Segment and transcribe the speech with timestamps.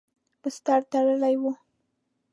[0.41, 1.43] بستر تړلی و.